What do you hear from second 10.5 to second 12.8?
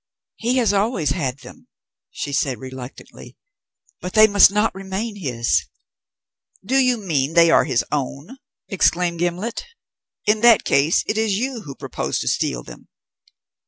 case it is you who propose to steal